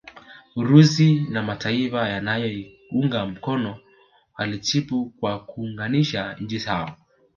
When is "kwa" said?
5.09-5.39